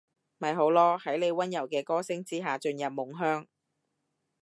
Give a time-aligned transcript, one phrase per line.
[0.39, 3.45] 咪好囉，喺你溫柔嘅歌聲之下進入夢鄉